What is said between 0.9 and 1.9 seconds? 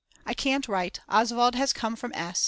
Oswald has